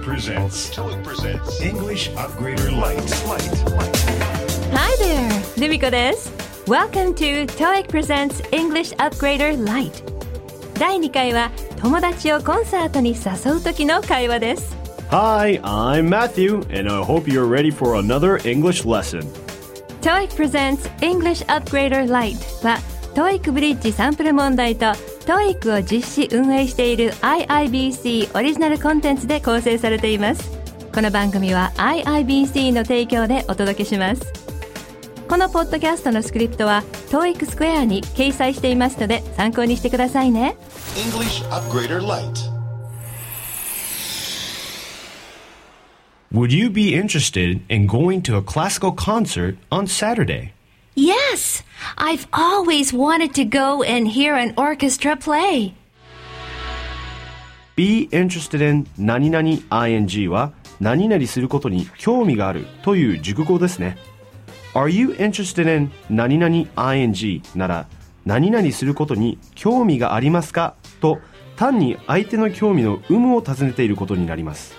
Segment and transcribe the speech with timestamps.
[0.00, 2.96] presents TOEIC presents English Upgrader Lite.
[3.26, 3.92] Lite.
[4.72, 5.60] Hi there!
[5.60, 6.32] ルミコです。
[6.66, 10.02] Welcome to TOEIC Presents English Upgrader Lite.
[10.78, 14.74] 第2回は友達をコンサートに誘う時の会話です。
[15.10, 19.20] Hi, I'm Matthew, and I hope you're ready for another English lesson.
[20.00, 22.78] TOEIC Presents English Upgrader Lite は
[23.14, 24.94] TOEIC ブリッジサンプル問題と
[25.25, 30.51] TOEIC を実施運営している IIBC オリジナルコンテンツで構成されています。
[30.93, 34.21] この番組は IIBC の提供でお届けします。
[35.27, 40.57] このポッドキャストのスクリプトは TOEIC スクエアに掲載していますので参考にしてくださいね。
[40.95, 42.51] English Upgrader Lite.
[46.33, 50.53] Would you be interested in going to a classical concert on Saturday?
[50.95, 51.63] Yes!
[51.97, 55.73] I've always wanted to go and hear an orchestra play.
[57.75, 63.97] Be interested in 何々 ing は何々することに興味があるという熟語ですね。
[64.73, 67.87] Are you interested in 何々 ing なら
[68.25, 71.19] 何々することに興味がありますかと
[71.55, 74.75] 単に相手の興味の有無を尋ねていることになります。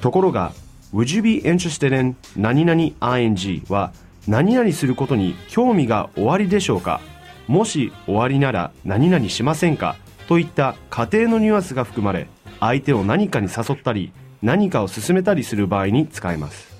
[0.00, 0.52] ところが
[0.92, 3.92] Would you be interested in 何々 ing は
[4.26, 7.00] 何々することに興味がおありでしょうか？
[7.46, 9.96] もしおありなら何々しませんか？
[10.28, 12.26] といった仮定のニュアンスが含まれ
[12.60, 16.74] 相手を何かに誘ったり何かを進めたりする場合に使えます。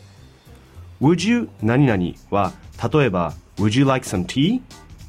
[1.02, 2.52] Would you 何々は
[2.92, 4.62] 例えば Would you like some tea?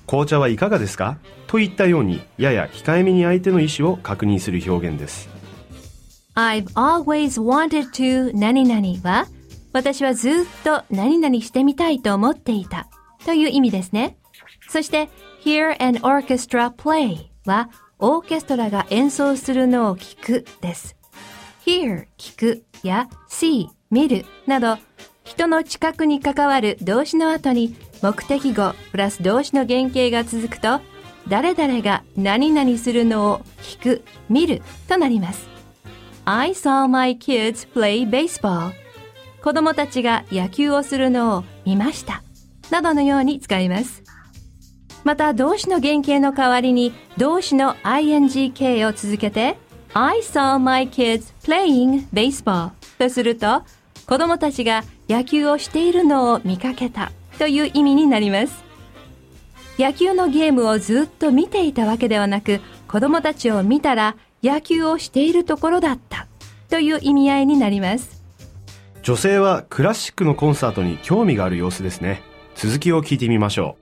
[0.06, 1.18] 紅茶はいかがですか？
[1.48, 5.30] といったようにやや控えめに相手の意思を確認する表現です。
[6.36, 9.26] I've always wanted to 何々は
[9.76, 12.88] 私はずっと何々してみたいと思っていた
[13.26, 14.16] という意味ですね。
[14.70, 15.10] そして
[15.44, 20.96] hear an orchestra play はオーケストラが演奏するのを聞くです。
[21.66, 24.78] hear 聞くや see 見るなど
[25.26, 30.80] 人の近くに関わる動詞の後に目的語プラス動詞の原型が続くと
[31.28, 35.50] 誰々が何々するのを聞く見るとなります。
[36.24, 38.85] I saw my kids play baseball.
[39.46, 42.24] 子供たちが野球をするのを見ました。
[42.72, 44.02] などのように使います。
[45.04, 49.56] また動詞の原型の代わりに動詞の ingk を続けて
[49.94, 53.62] I saw my kids playing baseball とすると
[54.08, 58.64] 子供たちが野球をしているのを見かけたという意味になります。
[59.78, 66.26] 野球のゲームをずっと見ていたわけではなく子供たちを見たら野球をしているところだった
[66.68, 68.15] という意味合いになります。
[69.06, 72.24] 女性はクラシックのコンサートに興味がある様子ですね
[72.56, 73.78] 続きを聞いてみましょ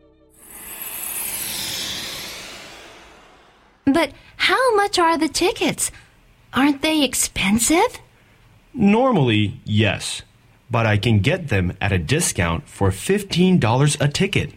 [3.85, 5.93] But how much are the tickets?
[6.51, 7.79] Aren't they expensive?
[8.75, 10.25] う Normally, yes,
[10.69, 13.59] but I can get them at a discount for $15
[14.01, 14.53] a ticket.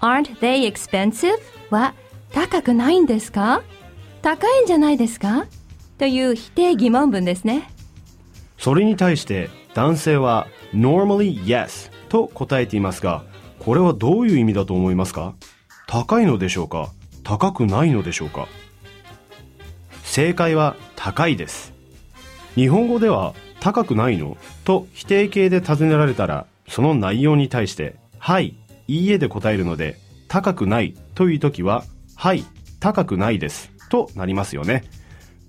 [0.00, 1.38] Aren't they expensive?
[1.70, 1.94] は
[2.32, 3.62] 高くないんですか
[4.22, 5.46] 高いんじゃないですか
[5.98, 7.73] という否定疑問文ですね。
[8.58, 13.24] それに対して男性は normally yes と答えていますが、
[13.58, 15.34] これはどういう意味だと思いますか？
[15.86, 16.90] 高いのでしょうか？
[17.22, 18.48] 高くないのでしょうか？
[20.02, 21.72] 正解は高いです。
[22.54, 24.36] 日本語では高くないの？
[24.64, 28.54] と否定形で尋ねられたら、その内容に対して、はい、
[28.86, 29.98] いいえで答えるので、
[30.28, 32.44] 高くないという時は、はい、
[32.80, 33.72] 高くないです。
[33.90, 34.84] となりますよね。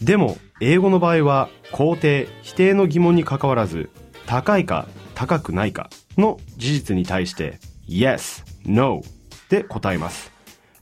[0.05, 3.89] でも、英語の場合は、肯定、否定の疑問に関わらず、
[4.27, 7.57] 高いか高くないかの事実に対して、
[7.89, 9.01] yes, no
[9.49, 10.31] で答えます。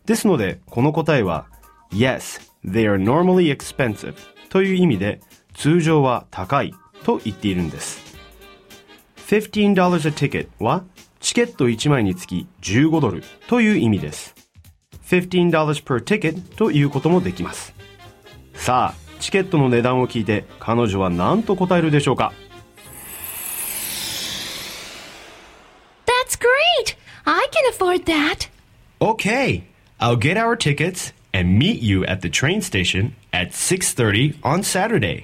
[0.05, 1.45] ですので、この答えは、
[1.93, 4.13] yes, they are normally expensive
[4.49, 5.21] という意味で、
[5.53, 6.73] 通常は高い
[7.05, 8.01] と言っているんです。
[9.29, 10.83] $15 a ticket は、
[11.21, 14.35] チケット1枚につき15ドルという意味です。
[15.07, 15.49] $15
[15.81, 17.73] per ticket ということもできます。
[18.53, 22.33] さあ、チケットの値段を聞いて彼女は何と答えるでしょうか
[26.05, 26.97] That's great!
[27.23, 28.49] I can afford that!
[28.99, 29.63] Okay,
[29.97, 35.23] I'll get our tickets and meet you at the train station at 6:30 on Saturday.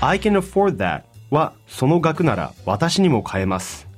[0.00, 3.88] I can afford that はその額なら私にも買えます。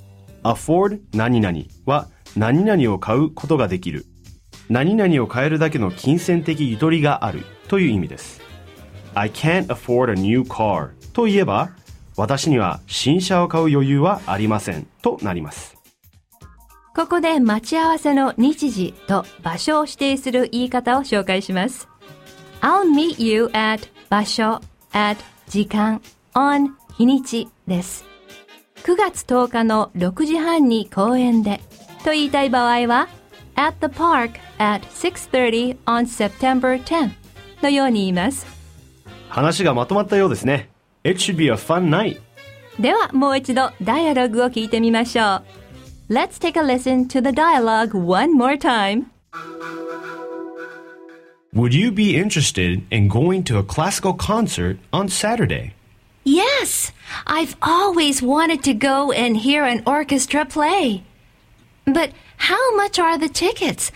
[0.44, 4.06] afford 何々は何々を買うことができる。
[4.70, 8.40] 何々を買えるだけの金銭的ゆとりがあるという意味です。
[9.14, 11.70] I can't afford a new car といえば
[12.16, 15.76] 私には新車を買う余裕はありませんとなります。
[16.94, 21.88] ここで待ち合わせの日時と場所を指定する言い方を紹介します。
[22.62, 24.60] I'll meet you at 場所
[24.92, 26.00] at 時間
[26.34, 28.04] on 日にちです。
[28.82, 31.60] 9月10日の6時半に公園で
[32.04, 33.08] と言いたい場合は
[33.56, 37.25] at the park at 6.30 on September 10
[37.61, 38.45] のように言います。
[39.29, 40.69] 話がまとまったようですね。
[41.03, 42.19] It should be a fun night.
[42.79, 45.41] ではもう一度ダイアログを聞いてみましょ
[46.09, 46.13] う。
[46.13, 49.05] Let's take a listen to the dialogue one more time.
[51.53, 55.73] Would you be interested in going to a classical concert on Saturday?
[56.23, 56.91] Yes,
[57.25, 61.03] I've always wanted to go and hear an orchestra play.
[61.85, 63.91] But how much are the tickets?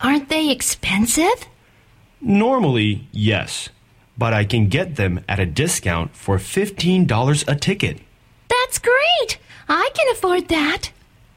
[0.00, 1.46] Aren't they expensive?
[2.22, 3.68] Normally, yes,
[4.16, 8.00] but I can get them at a discount for $15 a ticket.
[8.48, 9.38] That's great!
[9.68, 10.90] I can afford that.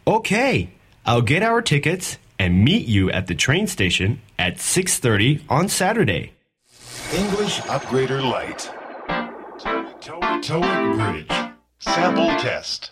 [0.07, 0.69] Okay,
[1.05, 6.33] I'll get our tickets and meet you at the train station at 6:30 on Saturday.
[7.13, 8.71] English Upgrader Lite.
[10.41, 11.53] TOEIC Bridge.
[11.79, 12.89] Sample test.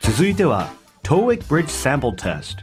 [0.00, 0.72] 続いては
[1.02, 2.58] TOEIC Bridge Sample Test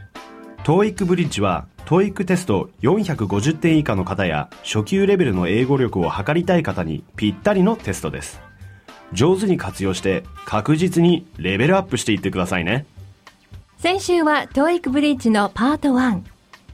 [0.64, 8.41] TOEIC ブリッジは TOEIC テスト450点以下の方や初級レベルの英語力を測りたい方にぴったりのテストです。
[9.13, 12.85] 上手に活用して確実にレベルアップしていってくださいね。
[13.77, 16.21] 先週は TOEIC ブリッジのパート1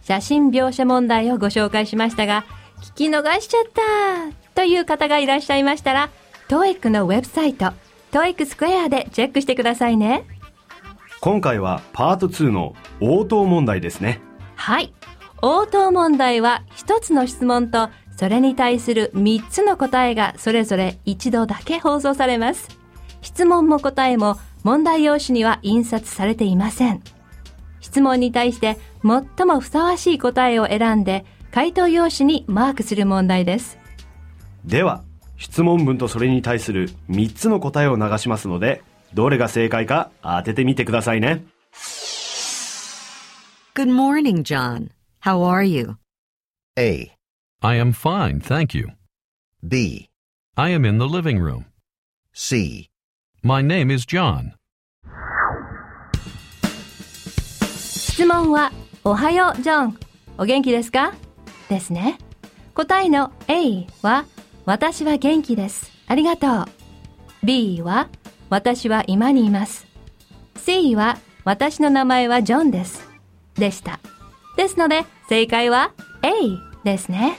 [0.03, 2.45] 写真描写問題をご紹介しましたが
[2.81, 4.51] 聞き逃しちゃった。
[4.55, 6.09] という方がいらっしゃいましたら
[6.49, 7.71] TOEIC のウェブサイト
[8.11, 10.25] TOEIC スクエアでチェックしてくださいね。
[11.19, 14.21] 今回はパート2の応答問題ですね
[14.57, 14.93] はい。
[15.41, 22.67] 応答問題は一つの質問とそれに対する3つの答えがそれぞれ一度だけ放送されます。
[23.21, 27.01] 質問も答えも問題用紙には印刷されていません。
[27.79, 33.77] 質問に対して最もふさわしい答えを選んで回答用紙にマークする問題です。
[34.65, 35.03] では
[35.37, 38.83] 質問文とそれに対する3つの答えを流しますので
[39.13, 41.45] どれが正解か当ててみてくださいね。
[43.77, 44.89] Good morning, John.
[45.19, 45.97] How are you?
[46.79, 47.13] A,
[47.61, 48.93] I am fine, thank you.
[49.61, 50.09] B,
[50.57, 51.65] I am in the living room.
[52.33, 52.89] C.
[53.43, 54.53] My name is John.
[57.77, 58.71] 質問は
[59.03, 59.99] おはようジョン
[60.39, 61.13] お元気ですか
[61.69, 62.17] ですね
[62.73, 64.25] 答えの A は
[64.65, 66.65] 私は元気ですありがとう
[67.45, 68.09] B は
[68.49, 69.85] 私は今にいます
[70.55, 73.06] C は私の名前はジョンです
[73.59, 73.99] でした。
[74.55, 75.93] ですので正解は
[76.23, 76.31] A
[76.83, 77.37] ですね。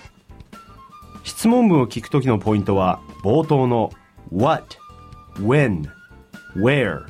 [1.24, 3.90] 質問文を聞くときのポイントは冒頭の
[4.32, 4.76] What,
[5.34, 5.88] When,
[6.56, 7.04] Where,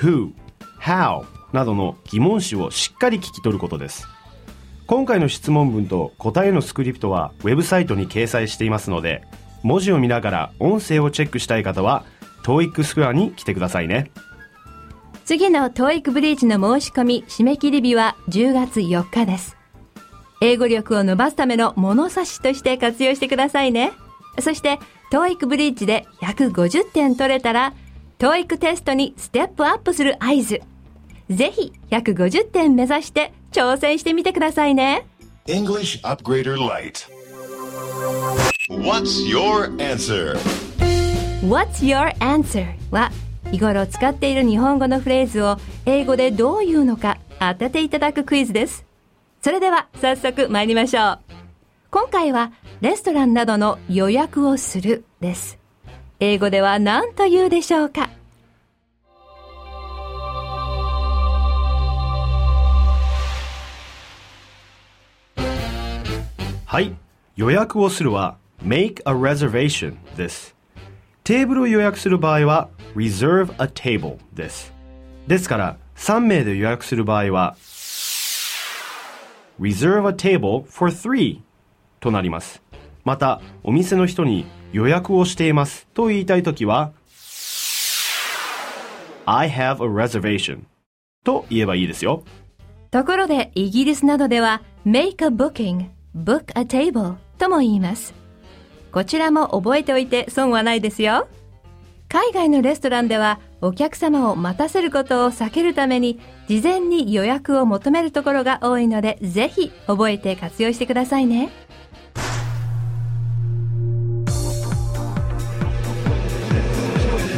[0.00, 0.32] Who,
[0.80, 4.06] How などの疑問詞をしっかり聞き取ることです。
[4.86, 9.22] 今回の質問文と答えのスクリプトはウェブサイトに掲載していますので
[9.62, 12.04] 文字を見ながら音声をチェックしたい方は
[12.44, 14.10] TOEIC スクエアに来てくださいね。
[15.24, 19.56] 次の TOEIC ブリーチの申し込み締め切り日は10月4日です。
[20.40, 23.92] 英語力を伸ばすための物差しとして活用してくださいね。
[24.40, 24.80] そして
[25.12, 27.74] TOEIC ブリーチで150点取れたら
[28.18, 30.60] TOEIC テストにステップアップする合図。
[31.30, 35.06] ぜひ150点目指して挑戦してみてくださいね。
[35.46, 37.08] English Upgrader Lite.
[38.68, 40.36] What's your answer?
[41.42, 42.66] What's your answer?
[42.90, 43.10] は
[43.52, 48.84] 日頃使っている日本語のフレーズを英語でどう言うのか当てていただくクイズです。
[49.42, 51.18] それでは早速参りましょう。
[51.90, 55.58] 今回はレストランなどの予約をするです。
[56.18, 58.08] 英語では何と言うでしょうか？
[66.64, 66.94] はい
[67.36, 70.54] 予約をするは make a reservation です
[71.24, 74.72] テーブルを予約する場合は reserve a table です。
[75.28, 77.56] ですから3名で予約する場合は
[79.60, 81.40] reserve a table for three
[82.00, 82.60] となります。
[83.04, 86.92] またお店の人に予約をしていますと言いたいときは
[89.24, 90.62] I have a reservation
[91.22, 92.24] と言えばいいですよ。
[92.90, 95.86] ところでイギリスなどでは make a booking,
[96.16, 98.21] book a table とも言います。
[98.92, 101.26] こちらも覚えておいて損はないですよ。
[102.08, 111.48] 海外のレストランではお客様を待たせることを避けるために事前に予約を求めるところが多いのでぜひ覚えて活用してくださいね。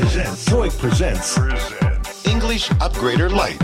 [0.04, 0.48] Presents.
[0.50, 1.40] TOEIC presents.
[2.28, 3.58] English Upgrader Lite.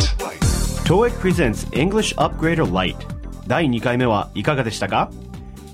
[0.85, 2.97] TOEIC presents English Upgrader Lite
[3.47, 5.11] 第2回目はいかがでしたか？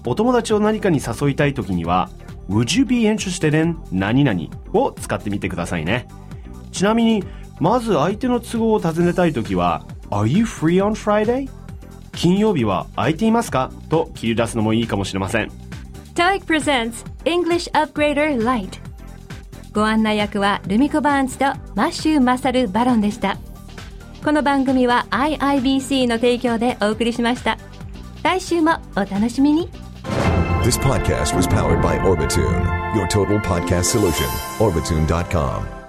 [0.06, 2.08] お友達を何かに誘いたい時には
[2.48, 4.40] Would you be interested in 何々
[4.72, 6.08] を使ってみてくださいね。
[6.72, 7.24] ちなみに、
[7.58, 11.50] まず相手の都合を尋ねたいときは Are you free on Friday?
[12.12, 13.70] 金曜日は空いていますか？
[13.88, 15.50] と切り出すのもいいかもしれません。
[16.14, 18.80] TOEIC presents English Upgrader Lite
[19.74, 21.44] ご案内役はルミコ・バーンズと
[21.74, 23.36] マッシュ・マサル・バロンでした
[24.24, 27.58] この番組は IIBC の提供でお送りしました
[28.22, 29.68] 来週もお楽しみに
[30.66, 34.26] This podcast was powered by Orbitune, your total podcast solution.
[34.58, 35.85] Orbitune.com.